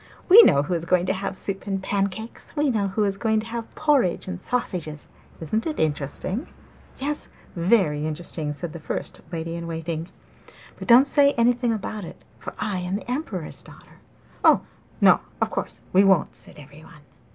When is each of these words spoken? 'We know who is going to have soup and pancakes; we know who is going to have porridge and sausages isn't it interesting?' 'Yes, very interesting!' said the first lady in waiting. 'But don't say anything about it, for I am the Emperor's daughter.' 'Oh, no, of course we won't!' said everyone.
'We 0.29 0.41
know 0.41 0.63
who 0.63 0.73
is 0.73 0.83
going 0.85 1.05
to 1.05 1.13
have 1.13 1.35
soup 1.35 1.67
and 1.67 1.79
pancakes; 1.79 2.55
we 2.55 2.71
know 2.71 2.87
who 2.87 3.03
is 3.03 3.17
going 3.17 3.39
to 3.41 3.45
have 3.45 3.75
porridge 3.75 4.27
and 4.27 4.39
sausages 4.39 5.07
isn't 5.39 5.67
it 5.67 5.79
interesting?' 5.79 6.47
'Yes, 6.97 7.29
very 7.55 8.07
interesting!' 8.07 8.51
said 8.51 8.73
the 8.73 8.79
first 8.79 9.21
lady 9.31 9.53
in 9.53 9.67
waiting. 9.67 10.09
'But 10.79 10.87
don't 10.87 11.05
say 11.05 11.33
anything 11.33 11.71
about 11.71 12.03
it, 12.03 12.23
for 12.39 12.55
I 12.57 12.79
am 12.79 12.95
the 12.95 13.11
Emperor's 13.11 13.61
daughter.' 13.61 13.99
'Oh, 14.43 14.61
no, 15.01 15.19
of 15.39 15.51
course 15.51 15.83
we 15.93 16.03
won't!' 16.03 16.35
said 16.35 16.57
everyone. 16.57 17.01